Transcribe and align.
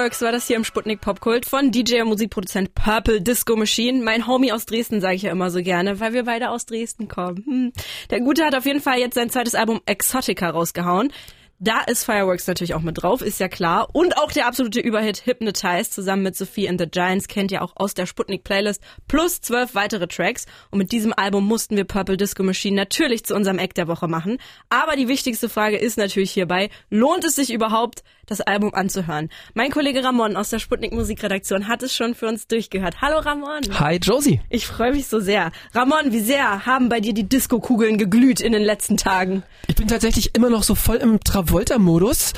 Fireworks 0.00 0.22
war 0.22 0.32
das 0.32 0.46
hier 0.46 0.56
im 0.56 0.64
Sputnik 0.64 1.02
Popkult 1.02 1.44
von 1.44 1.70
DJ 1.72 2.00
und 2.00 2.08
Musikproduzent 2.08 2.74
Purple 2.74 3.20
Disco 3.20 3.54
Machine. 3.54 4.02
Mein 4.02 4.26
Homie 4.26 4.50
aus 4.50 4.64
Dresden 4.64 5.02
sage 5.02 5.16
ich 5.16 5.22
ja 5.22 5.30
immer 5.30 5.50
so 5.50 5.62
gerne, 5.62 6.00
weil 6.00 6.14
wir 6.14 6.24
beide 6.24 6.48
aus 6.48 6.64
Dresden 6.64 7.06
kommen. 7.06 7.44
Hm. 7.44 7.72
Der 8.08 8.20
Gute 8.20 8.46
hat 8.46 8.54
auf 8.54 8.64
jeden 8.64 8.80
Fall 8.80 8.98
jetzt 8.98 9.12
sein 9.12 9.28
zweites 9.28 9.54
Album 9.54 9.82
Exotica 9.84 10.48
rausgehauen. 10.48 11.12
Da 11.62 11.82
ist 11.82 12.04
Fireworks 12.04 12.46
natürlich 12.46 12.72
auch 12.72 12.80
mit 12.80 13.02
drauf, 13.02 13.20
ist 13.20 13.38
ja 13.38 13.46
klar. 13.46 13.90
Und 13.92 14.16
auch 14.16 14.32
der 14.32 14.46
absolute 14.46 14.80
Überhit 14.80 15.26
Hypnotize 15.26 15.90
zusammen 15.90 16.22
mit 16.22 16.34
Sophie 16.34 16.66
and 16.66 16.80
the 16.80 16.86
Giants 16.86 17.28
kennt 17.28 17.52
ihr 17.52 17.60
auch 17.60 17.72
aus 17.74 17.92
der 17.92 18.06
Sputnik 18.06 18.44
Playlist 18.44 18.82
plus 19.08 19.42
zwölf 19.42 19.74
weitere 19.74 20.06
Tracks. 20.06 20.46
Und 20.70 20.78
mit 20.78 20.90
diesem 20.90 21.12
Album 21.12 21.44
mussten 21.46 21.76
wir 21.76 21.84
Purple 21.84 22.16
Disco 22.16 22.42
Machine 22.42 22.76
natürlich 22.76 23.26
zu 23.26 23.34
unserem 23.34 23.58
Eck 23.58 23.74
der 23.74 23.88
Woche 23.88 24.08
machen. 24.08 24.38
Aber 24.70 24.96
die 24.96 25.06
wichtigste 25.06 25.50
Frage 25.50 25.76
ist 25.76 25.98
natürlich 25.98 26.30
hierbei, 26.30 26.70
lohnt 26.88 27.24
es 27.26 27.34
sich 27.36 27.52
überhaupt, 27.52 28.04
das 28.24 28.40
Album 28.40 28.72
anzuhören? 28.72 29.28
Mein 29.52 29.70
Kollege 29.70 30.02
Ramon 30.02 30.36
aus 30.36 30.48
der 30.48 30.60
Sputnik 30.60 30.92
Musikredaktion 30.92 31.68
hat 31.68 31.82
es 31.82 31.94
schon 31.94 32.14
für 32.14 32.26
uns 32.26 32.46
durchgehört. 32.46 33.02
Hallo 33.02 33.18
Ramon. 33.18 33.60
Hi 33.78 33.96
Josie. 33.96 34.40
Ich 34.48 34.66
freue 34.66 34.92
mich 34.92 35.08
so 35.08 35.20
sehr. 35.20 35.52
Ramon, 35.74 36.12
wie 36.12 36.20
sehr 36.20 36.64
haben 36.64 36.88
bei 36.88 37.00
dir 37.00 37.12
die 37.12 37.28
Disco-Kugeln 37.28 37.98
geglüht 37.98 38.40
in 38.40 38.52
den 38.52 38.62
letzten 38.62 38.96
Tagen? 38.96 39.42
Ich 39.66 39.74
bin 39.74 39.88
tatsächlich 39.88 40.34
immer 40.34 40.48
noch 40.48 40.62
so 40.62 40.74
voll 40.74 40.96
im 40.96 41.20
Travolta-Modus. 41.50 42.32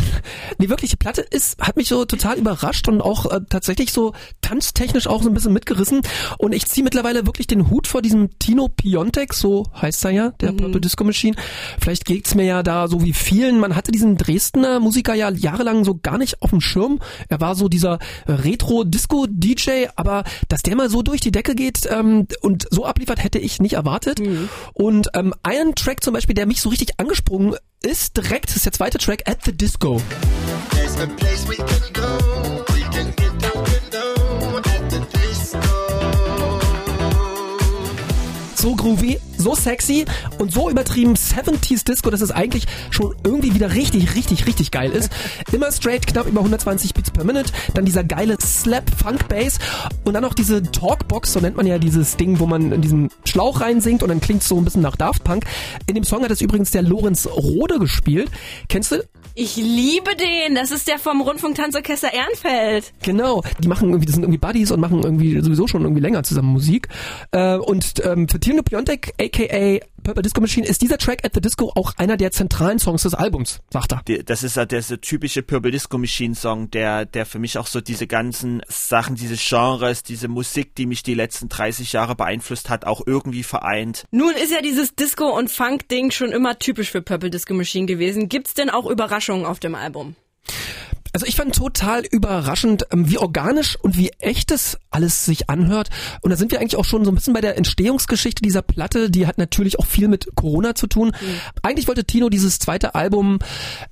die 0.58 0.68
wirkliche 0.68 0.96
Platte 0.98 1.22
ist, 1.22 1.58
hat 1.60 1.76
mich 1.76 1.88
so 1.88 2.04
total 2.04 2.38
überrascht 2.38 2.88
und 2.88 3.00
auch 3.00 3.30
äh, 3.30 3.40
tatsächlich 3.48 3.90
so 3.92 4.12
tanztechnisch 4.42 5.06
auch 5.06 5.22
so 5.22 5.30
ein 5.30 5.34
bisschen 5.34 5.52
mitgerissen. 5.52 6.02
Und 6.38 6.52
ich 6.52 6.66
ziehe 6.66 6.84
mittlerweile 6.84 7.26
wirklich 7.26 7.46
den 7.46 7.70
Hut 7.70 7.86
vor 7.86 8.02
diesem 8.02 8.38
Tino 8.38 8.68
Piontek, 8.68 9.32
so 9.32 9.66
heißt 9.80 10.04
er 10.04 10.10
ja, 10.10 10.30
der 10.40 10.52
mhm. 10.52 10.56
Purple 10.58 10.80
Disco 10.82 11.04
Machine. 11.04 11.36
Vielleicht 11.80 12.04
geht's 12.04 12.34
mir 12.34 12.44
ja 12.44 12.62
da 12.62 12.86
so 12.88 13.02
wie 13.02 13.14
vielen. 13.14 13.60
Man 13.60 13.76
hatte 13.76 13.92
diesen 13.92 14.16
Dresdner 14.16 14.78
Musiker 14.78 15.14
ja 15.14 15.30
jahrelang 15.30 15.84
so 15.84 15.98
gar 16.00 16.18
nicht 16.18 16.42
auf 16.42 16.50
dem 16.50 16.60
Schirm. 16.60 17.00
Er 17.28 17.40
war 17.40 17.54
so 17.54 17.68
dieser 17.68 17.98
Retro-Disco-DJ, 18.26 19.86
aber 19.96 20.24
dass 20.48 20.62
der 20.62 20.76
mal 20.76 20.90
so 20.90 21.02
durch 21.02 21.22
die 21.22 21.32
Decke 21.32 21.54
geht 21.54 21.88
ähm, 21.90 22.26
und 22.42 22.66
so 22.70 22.84
abliefert, 22.84 23.24
hätte 23.24 23.38
ich 23.38 23.60
nicht 23.60 23.74
erwartet. 23.74 24.20
Mhm. 24.20 24.50
Und 24.74 25.08
ähm, 25.14 25.32
ein 25.42 25.74
Track 25.74 26.04
zum 26.04 26.12
Beispiel, 26.12 26.34
der 26.34 26.46
mich 26.46 26.60
so 26.60 26.68
richtig 26.68 27.00
angesprungen 27.00 27.54
ist, 27.82 28.16
direkt, 28.16 28.54
ist 28.54 28.66
der 28.66 28.72
zweite 28.72 28.98
Track, 28.98 29.22
At 29.26 29.44
the 29.44 29.52
Disco. 29.52 30.00
There's 30.72 30.96
a 31.00 31.06
place 31.06 31.48
we 31.48 31.56
can 31.56 31.89
so 38.60 38.76
groovy, 38.76 39.18
so 39.38 39.54
sexy 39.54 40.04
und 40.38 40.52
so 40.52 40.68
übertrieben 40.68 41.14
70s 41.14 41.84
Disco, 41.84 42.10
dass 42.10 42.20
es 42.20 42.30
eigentlich 42.30 42.66
schon 42.90 43.14
irgendwie 43.24 43.54
wieder 43.54 43.72
richtig, 43.72 44.14
richtig, 44.14 44.46
richtig 44.46 44.70
geil 44.70 44.90
ist. 44.90 45.10
Immer 45.52 45.72
straight, 45.72 46.06
knapp 46.06 46.26
über 46.26 46.40
120 46.40 46.92
Beats 46.92 47.10
per 47.10 47.24
Minute, 47.24 47.52
dann 47.74 47.86
dieser 47.86 48.04
geile 48.04 48.36
Slap 48.40 48.90
Funk 48.90 49.28
Bass 49.28 49.58
und 50.04 50.12
dann 50.12 50.22
noch 50.22 50.34
diese 50.34 50.62
Talkbox, 50.62 51.32
so 51.32 51.40
nennt 51.40 51.56
man 51.56 51.66
ja 51.66 51.78
dieses 51.78 52.16
Ding, 52.16 52.38
wo 52.38 52.46
man 52.46 52.70
in 52.72 52.82
diesen 52.82 53.08
Schlauch 53.24 53.62
reinsingt 53.62 54.02
und 54.02 54.10
dann 54.10 54.20
klingt 54.20 54.42
es 54.42 54.48
so 54.48 54.58
ein 54.58 54.64
bisschen 54.64 54.82
nach 54.82 54.96
Daft 54.96 55.24
Punk. 55.24 55.44
In 55.86 55.94
dem 55.94 56.04
Song 56.04 56.22
hat 56.22 56.30
es 56.30 56.42
übrigens 56.42 56.70
der 56.70 56.82
Lorenz 56.82 57.26
Rode 57.26 57.78
gespielt. 57.78 58.30
Kennst 58.68 58.92
du? 58.92 59.02
Ich 59.42 59.56
liebe 59.56 60.10
den. 60.16 60.54
Das 60.54 60.70
ist 60.70 60.86
der 60.86 60.98
vom 60.98 61.22
Rundfunktanzorchester 61.22 62.12
Ehrenfeld. 62.12 62.92
Genau. 63.02 63.42
Die 63.60 63.68
machen 63.68 63.88
irgendwie, 63.88 64.04
das 64.04 64.16
sind 64.16 64.24
irgendwie 64.24 64.38
Buddies 64.38 64.70
und 64.70 64.80
machen 64.80 65.02
irgendwie 65.02 65.40
sowieso 65.40 65.66
schon 65.66 65.80
irgendwie 65.80 66.02
länger 66.02 66.22
zusammen 66.24 66.52
Musik. 66.52 66.88
Äh, 67.32 67.56
und 67.56 68.04
ähm, 68.04 68.28
für 68.28 68.38
Tino 68.38 68.62
Piontek, 68.62 69.14
aka 69.18 69.78
Purple 70.02 70.22
Disco 70.22 70.40
Machine, 70.40 70.66
ist 70.66 70.82
dieser 70.82 70.98
Track 70.98 71.24
at 71.24 71.34
the 71.34 71.40
Disco 71.40 71.72
auch 71.74 71.92
einer 71.96 72.16
der 72.16 72.30
zentralen 72.32 72.78
Songs 72.78 73.02
des 73.02 73.14
Albums, 73.14 73.60
sagt 73.70 73.92
er. 73.92 74.22
Das 74.22 74.42
ist 74.42 74.56
ja 74.56 74.64
der 74.64 74.82
so 74.82 74.96
typische 74.96 75.42
Purple 75.42 75.70
Disco 75.70 75.98
Machine 75.98 76.34
Song, 76.34 76.70
der, 76.70 77.04
der 77.04 77.26
für 77.26 77.38
mich 77.38 77.58
auch 77.58 77.66
so 77.66 77.80
diese 77.80 78.06
ganzen 78.06 78.62
Sachen, 78.68 79.16
diese 79.16 79.36
Genres, 79.36 80.02
diese 80.02 80.28
Musik, 80.28 80.74
die 80.74 80.86
mich 80.86 81.02
die 81.02 81.14
letzten 81.14 81.48
30 81.48 81.92
Jahre 81.92 82.14
beeinflusst 82.16 82.70
hat, 82.70 82.84
auch 82.84 83.02
irgendwie 83.06 83.42
vereint. 83.42 84.04
Nun 84.10 84.34
ist 84.34 84.52
ja 84.52 84.62
dieses 84.62 84.94
Disco- 84.94 85.36
und 85.36 85.50
Funk-Ding 85.50 86.10
schon 86.10 86.32
immer 86.32 86.58
typisch 86.58 86.90
für 86.90 87.02
Purple 87.02 87.30
Disco 87.30 87.54
Machine 87.54 87.86
gewesen. 87.86 88.28
Gibt's 88.28 88.54
denn 88.54 88.70
auch 88.70 88.86
Überraschungen 88.86 89.46
auf 89.46 89.60
dem 89.60 89.74
Album? 89.74 90.16
Also 91.12 91.26
ich 91.26 91.36
fand 91.36 91.54
total 91.54 92.04
überraschend, 92.04 92.86
ähm, 92.92 93.10
wie 93.10 93.18
organisch 93.18 93.76
und 93.76 93.96
wie 93.96 94.10
echt 94.18 94.50
es 94.50 94.78
alles 94.90 95.24
sich 95.24 95.50
anhört. 95.50 95.90
Und 96.20 96.30
da 96.30 96.36
sind 96.36 96.52
wir 96.52 96.60
eigentlich 96.60 96.76
auch 96.76 96.84
schon 96.84 97.04
so 97.04 97.10
ein 97.10 97.14
bisschen 97.14 97.34
bei 97.34 97.40
der 97.40 97.56
Entstehungsgeschichte 97.56 98.42
dieser 98.42 98.62
Platte. 98.62 99.10
Die 99.10 99.26
hat 99.26 99.38
natürlich 99.38 99.78
auch 99.78 99.86
viel 99.86 100.08
mit 100.08 100.34
Corona 100.34 100.74
zu 100.74 100.86
tun. 100.86 101.08
Mhm. 101.08 101.40
Eigentlich 101.62 101.88
wollte 101.88 102.04
Tino 102.04 102.28
dieses 102.28 102.58
zweite 102.58 102.94
Album 102.94 103.38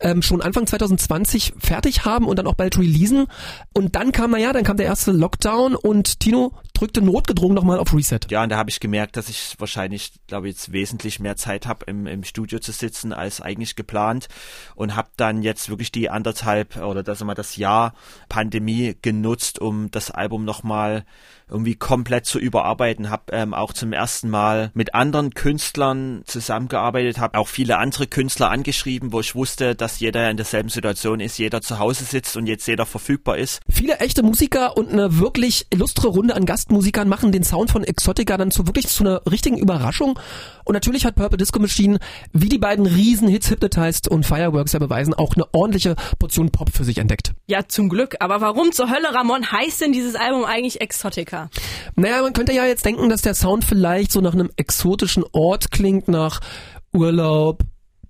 ähm, 0.01 0.23
schon 0.23 0.43
Anfang 0.43 0.67
2020 0.67 1.55
fertig 1.59 2.05
haben 2.05 2.27
und 2.27 2.39
dann 2.39 2.47
auch 2.47 2.55
bald 2.55 2.79
releasen. 2.79 3.27
Und 3.75 3.97
dann 3.97 4.13
kam, 4.13 4.33
naja, 4.33 4.53
dann 4.53 4.65
kam 4.65 4.77
der 4.77 4.87
erste 4.87 5.13
Lockdown 5.13 5.75
und 5.75 6.21
Tino 6.21 6.53
drückte 6.79 7.03
notgedrungen 7.03 7.57
nochmal 7.57 7.81
auf 7.81 7.93
Reset. 7.93 8.21
Ja, 8.31 8.45
und 8.45 8.51
da 8.51 8.57
habe 8.57 8.71
ich 8.71 8.79
gemerkt, 8.79 9.17
dass 9.17 9.29
ich 9.29 9.55
wahrscheinlich, 9.59 10.13
glaube 10.29 10.49
ich, 10.49 10.55
jetzt 10.55 10.73
wesentlich 10.73 11.19
mehr 11.19 11.37
Zeit 11.37 11.67
habe, 11.67 11.85
im, 11.87 12.07
im 12.07 12.23
Studio 12.23 12.61
zu 12.61 12.71
sitzen, 12.71 13.13
als 13.13 13.41
eigentlich 13.41 13.75
geplant. 13.75 14.29
Und 14.77 14.95
habe 14.95 15.09
dann 15.17 15.43
jetzt 15.43 15.69
wirklich 15.71 15.91
die 15.91 16.09
anderthalb 16.09 16.77
oder 16.77 17.03
das 17.03 17.21
immer 17.21 17.35
das 17.35 17.57
Jahr 17.57 17.95
Pandemie 18.29 18.97
genutzt, 19.03 19.61
um 19.61 19.91
das 19.91 20.13
Album 20.13 20.45
nochmal 20.45 21.05
irgendwie 21.51 21.75
komplett 21.75 22.27
zu 22.27 22.39
überarbeiten. 22.39 23.11
Habe 23.11 23.33
ähm, 23.33 23.55
auch 23.55 23.73
zum 23.73 23.93
ersten 23.93 24.29
Mal 24.29 24.71
mit 24.75 24.95
anderen 24.95 25.35
Künstlern 25.35 26.23
zusammengearbeitet, 26.27 27.19
habe 27.19 27.39
auch 27.39 27.49
viele 27.49 27.79
andere 27.79 28.07
Künstler 28.07 28.51
angeschrieben, 28.51 29.13
wo 29.13 29.21
ich 29.21 29.35
wusste, 29.35 29.75
dass 29.75 30.01
jeder 30.01 30.31
in 30.31 30.37
derselben 30.37 30.69
Situation 30.69 31.21
ist, 31.21 31.39
jeder 31.39 31.61
zu 31.61 31.79
Hause 31.79 32.05
sitzt 32.05 32.37
und 32.37 32.47
jetzt 32.47 32.67
jeder 32.67 32.87
verfügbar 32.87 33.39
ist. 33.39 33.61
Viele 33.69 33.99
echte 33.99 34.23
Musiker 34.23 34.77
und 34.77 34.91
eine 34.91 35.19
wirklich 35.19 35.67
illustre 35.71 36.09
Runde 36.09 36.35
an 36.35 36.47
Gastmusikern 36.47 37.09
machen 37.09 37.33
den 37.33 37.45
Sound 37.45 37.71
von 37.71 37.85
Exotica 37.85 38.37
dann 38.37 38.51
zu 38.51 38.67
wirklich 38.67 38.89
zu 38.89 39.05
einer 39.05 39.23
richtigen 39.31 39.59
Überraschung. 39.59 40.19
Und 40.65 40.75
natürlich 40.75 41.05
hat 41.05 41.15
Purple 41.15 41.39
Disco 41.39 41.59
Machine, 41.59 41.99
wie 42.33 42.49
die 42.49 42.59
beiden 42.59 42.87
Riesenhits 42.87 43.51
Hypnotized 43.51 44.09
und 44.09 44.27
Fireworks 44.27 44.73
ja 44.73 44.79
beweisen, 44.79 45.15
auch 45.15 45.35
eine 45.35 45.47
ordentliche 45.55 45.97
Portion 46.19 46.51
Pop 46.51 46.71
für 46.73 46.85
sich 46.85 46.99
entdeckt. 46.99 47.33
Ja, 47.51 47.67
zum 47.67 47.89
Glück. 47.89 48.17
Aber 48.21 48.43
warum 48.43 48.73
zur 48.73 48.91
Hölle, 48.91 49.15
Ramon, 49.15 49.51
heißt 49.51 49.81
denn 49.81 49.91
dieses 49.91 50.15
Album 50.17 50.45
eigentlich 50.45 50.83
Exotica? 50.83 51.49
Naja, 51.97 52.21
man 52.21 52.35
könnte 52.35 52.53
ja 52.53 52.67
jetzt 52.67 52.85
denken, 52.85 53.09
dass 53.09 53.23
der 53.23 53.35
Sound 53.35 53.65
vielleicht 53.65 54.13
so 54.13 54.21
nach 54.21 54.35
einem 54.35 54.51
exotischen 54.57 55.25
Ort 55.33 55.71
klingt, 55.71 56.09
nach 56.09 56.41
Urlaub, 56.93 57.63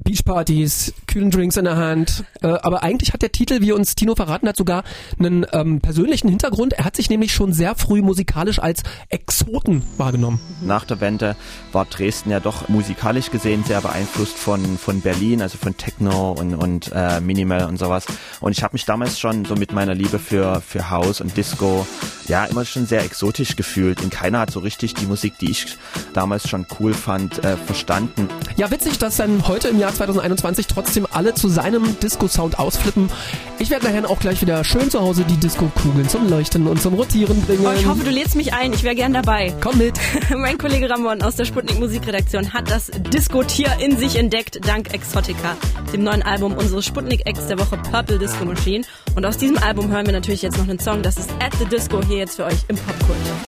Beachpartys, 0.05 0.95
kühlen 1.07 1.31
Drinks 1.31 1.57
in 1.57 1.65
der 1.65 1.77
Hand. 1.77 2.25
Äh, 2.41 2.49
aber 2.49 2.83
eigentlich 2.83 3.13
hat 3.13 3.23
der 3.23 3.33
Titel, 3.33 3.61
wie 3.61 3.73
uns 3.73 3.95
Tino 3.95 4.15
verraten 4.15 4.49
hat, 4.49 4.57
sogar 4.57 4.85
einen 5.19 5.45
ähm, 5.53 5.81
persönlichen 5.81 6.29
Hintergrund. 6.29 6.73
Er 6.73 6.85
hat 6.85 6.97
sich 6.97 7.11
nämlich 7.11 7.33
schon 7.33 7.53
sehr 7.53 7.75
früh 7.75 8.01
musikalisch 8.01 8.59
als 8.59 8.83
Exoten 9.09 9.83
wahrgenommen. 9.97 10.41
Nach 10.63 10.85
der 10.85 11.01
Wende 11.01 11.37
war 11.73 11.85
Dresden 11.85 12.31
ja 12.31 12.41
doch 12.41 12.69
musikalisch 12.69 13.31
gesehen 13.31 13.65
sehr 13.65 13.81
beeinflusst 13.81 14.37
von, 14.37 14.79
von 14.79 15.01
Berlin, 15.01 15.43
also 15.43 15.59
von 15.59 15.77
Techno 15.77 16.33
und, 16.33 16.55
und 16.55 16.91
äh, 16.95 17.21
Minimal 17.21 17.67
und 17.67 17.79
sowas. 17.79 18.07
Und 18.41 18.53
ich 18.53 18.63
habe 18.63 18.75
mich 18.75 18.85
damals 18.85 19.19
schon 19.19 19.45
so 19.45 19.57
mit 19.57 19.73
meiner 19.73 19.95
Liebe 19.95 20.19
für, 20.19 20.61
für 20.61 20.91
House 20.91 21.21
und 21.21 21.37
Disco 21.37 21.87
ja 22.29 22.45
immer 22.45 22.65
schon 22.65 22.87
sehr 22.87 23.05
exotisch 23.05 23.57
gefühlt. 23.57 24.03
Und 24.03 24.11
keiner 24.11 24.41
hat 24.41 24.51
so 24.51 24.61
richtig 24.61 24.95
die 24.95 25.07
Musik, 25.07 25.39
die 25.39 25.51
ich 25.51 25.77
damals 26.13 26.49
schon 26.49 26.67
cool 26.79 26.95
fand, 26.95 27.45
äh, 27.45 27.57
verstanden. 27.57 28.29
Ja, 28.57 28.71
witzig, 28.71 28.99
dass 28.99 29.17
dann 29.17 29.47
heute 29.49 29.69
im 29.69 29.79
Jahr 29.79 29.95
2021 29.95 30.67
trotzdem 30.67 31.07
alle 31.11 31.35
zu 31.35 31.49
seinem 31.49 31.99
Disco-Sound 32.01 32.59
ausflippen. 32.59 33.11
Ich 33.59 33.71
werde 33.71 33.87
nachher 33.87 34.09
auch 34.09 34.21
gleich 34.21 34.41
wieder 34.41 34.63
schön 34.65 34.91
zu 34.91 35.01
Hause 35.01 35.25
die 35.25 35.37
Disco-Kugeln 35.37 36.09
zum 36.09 36.29
Leuchten 36.29 36.67
und 36.67 36.81
zum 36.81 36.95
Rotieren 36.95 37.41
bringen. 37.43 37.67
Oh, 37.67 37.73
ich 37.73 37.87
hoffe, 37.87 38.05
du 38.05 38.11
lädst 38.11 38.37
mich 38.37 38.53
ein. 38.53 38.73
Ich 38.73 38.83
wäre 38.83 38.95
gern 38.95 39.13
dabei. 39.13 39.55
Komm 39.61 39.79
mit. 39.79 39.99
mein 40.37 40.59
Kollege 40.59 40.89
Ramon 40.89 41.23
aus 41.23 41.37
der 41.37 41.45
Sputnik 41.45 41.79
Musikredaktion 41.79 42.53
hat 42.53 42.71
das 42.71 42.91
Disco-Tier 43.13 43.71
in 43.81 43.97
sich 43.97 44.17
entdeckt, 44.17 44.67
dank 44.67 44.93
Exotica, 44.93 45.57
dem 45.93 46.05
neuen 46.05 46.23
Album 46.23 46.53
unseres 46.53 46.85
Sputnik-Acts 46.85 47.47
der 47.47 47.59
Woche 47.59 47.77
Purple 47.91 48.19
Disco 48.19 48.45
Machine. 48.45 48.85
Und 49.15 49.25
aus 49.25 49.39
diesem 49.39 49.59
Album 49.59 49.91
hören 49.91 50.07
wir 50.07 50.13
natürlich 50.13 50.43
jetzt 50.43 50.59
noch 50.59 50.69
einen 50.69 50.79
Song. 50.79 51.03
Das 51.03 51.17
ist 51.17 51.31
At 51.41 51.53
the 51.59 51.65
Disco 51.65 52.01
hier 52.05 52.18
jetzt 52.19 52.37
für 52.37 52.45
euch 52.45 52.59
im 52.69 52.77
Popkult. 52.77 53.29